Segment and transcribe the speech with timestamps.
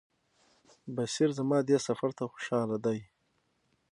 [0.95, 2.99] بصیر زما دې سفر ته خوشاله دی.